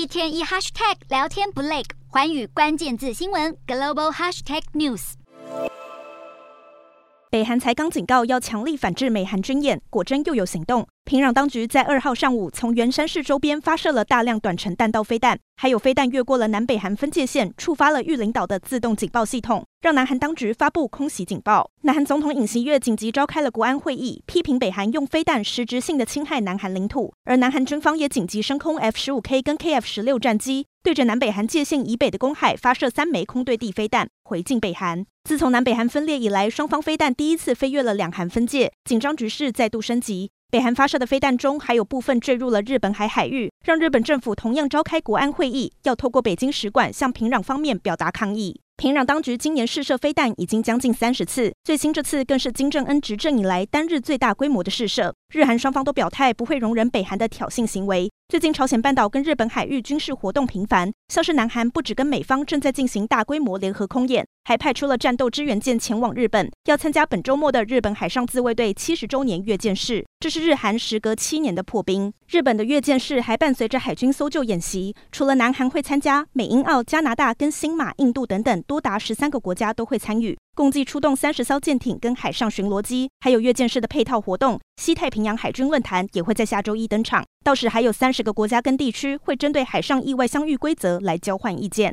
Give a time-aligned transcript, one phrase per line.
[0.00, 5.12] 一天一 hashtag 聊天不累，环宇关键字新闻 global hashtag news。
[7.30, 10.88] 北韩才刚警告要强力反制美韩军演，果真又有行动。
[11.10, 21.68] 平壤当局在二号上午从元山市周边发射了大量短程弹道飞弹，还有飞弹越过了南北韩分界线，触发了玉领岛的自动警报系统，让南韩当局发布空袭警报。
[21.82, 35.04] 南韩总统尹锡悦紧急召开了国安会议，批评北韩用飞弹实质性的侵害南韩领土，而南韩军方也紧急升空 F 十五 K 跟 KF 十六战机，对着南北韩界线以北的公海发射三枚空对地飞弹，回敬北韩。
[35.24, 40.30] 自从南北韩分裂以来，双方飞弹第一次飞越了两韩分界，紧张局势再度升级。
[40.50, 48.60] 北韩发射的飞弹中，还有部分坠入了日本海海域，让日本政府同样召开国安会议，要透过北京使馆向平壤方面表达抗议。
[48.76, 55.14] 平壤当局今年试射飞弹已经将近三十次，最新这次更是金正恩执政以来单日最大规模的试射。
[55.32, 58.10] 日韩双方都表态不会容忍北韩的挑衅行为。
[58.28, 70.04] 最近朝鲜半岛跟日本海域军事活动频繁，像是南韩不止跟美方正在进行大规模联合空演，还派出了战斗支援舰前往日本，要参加本周末的日本海上自卫队七十周年阅舰式。
[70.18, 72.12] 这是日韩时隔七年的破冰。
[72.28, 78.62] 日本的阅舰式还伴随着海军搜救演习，除了南韩会参加，美、英、澳、加拿大跟新马、印度等等。
[78.62, 84.60] 多达十三个国家都会参与，共计出动三十艘舰艇跟海上巡逻机，还有阅舰式的配套活动。
[84.80, 91.88] 西太平洋海军论坛也会在下周一登场，到时还有三十个国家跟地区会针对海上意外相遇规则来交换意见。